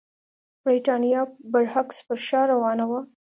برېټانیا 0.63 1.21
برعکس 1.51 1.97
پر 2.07 2.17
شا 2.27 2.41
روانه 2.51 2.85
وه. 2.89 2.99